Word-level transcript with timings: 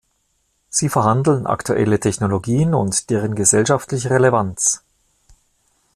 Sie 0.71 0.89
verhandeln 0.89 1.45
aktuelle 1.45 1.99
Technologien 1.99 2.73
und 2.73 3.11
deren 3.11 3.35
gesellschaftliche 3.35 4.09
Relevanz. 4.09 4.81